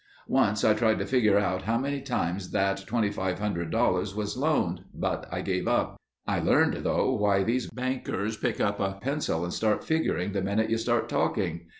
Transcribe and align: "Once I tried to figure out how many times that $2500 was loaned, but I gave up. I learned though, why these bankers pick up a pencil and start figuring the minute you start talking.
"Once 0.27 0.63
I 0.65 0.73
tried 0.73 0.97
to 0.97 1.05
figure 1.05 1.37
out 1.37 1.61
how 1.65 1.77
many 1.77 2.01
times 2.01 2.49
that 2.49 2.77
$2500 2.87 4.15
was 4.15 4.35
loaned, 4.35 4.83
but 4.95 5.27
I 5.31 5.41
gave 5.41 5.67
up. 5.67 5.99
I 6.25 6.39
learned 6.39 6.77
though, 6.83 7.13
why 7.13 7.43
these 7.43 7.69
bankers 7.69 8.35
pick 8.35 8.59
up 8.59 8.79
a 8.79 8.97
pencil 8.99 9.43
and 9.43 9.53
start 9.53 9.83
figuring 9.83 10.31
the 10.31 10.41
minute 10.41 10.71
you 10.71 10.79
start 10.79 11.07
talking. 11.07 11.67